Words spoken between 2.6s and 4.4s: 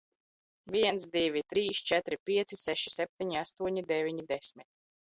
seši, septiņi, astoņi, deviņi,